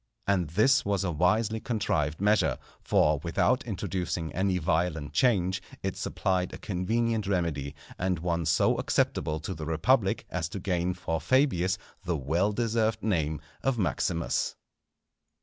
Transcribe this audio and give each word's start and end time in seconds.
And 0.25 0.49
this 0.49 0.83
was 0.83 1.03
a 1.03 1.11
wisely 1.11 1.59
contrived 1.59 2.19
measure, 2.19 2.57
for, 2.81 3.19
without 3.21 3.63
introducing 3.67 4.33
any 4.33 4.57
violent 4.57 5.13
change, 5.13 5.61
it 5.83 5.95
supplied 5.95 6.51
a 6.51 6.57
convenient 6.57 7.27
remedy, 7.27 7.75
and 7.99 8.17
one 8.17 8.47
so 8.47 8.77
acceptable 8.79 9.39
to 9.41 9.53
the 9.53 9.67
republic 9.67 10.25
as 10.31 10.49
to 10.49 10.59
gain 10.59 10.95
for 10.95 11.21
Fabius 11.21 11.77
the 12.03 12.17
well 12.17 12.51
deserved 12.51 13.03
name 13.03 13.41
of 13.61 13.77
Maximus. 13.77 14.55